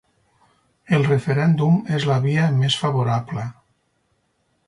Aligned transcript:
El 0.97 1.03
referèndum 1.09 1.75
és 1.99 2.07
la 2.11 2.17
via 2.25 2.47
més 2.63 2.79
favorable 2.85 3.47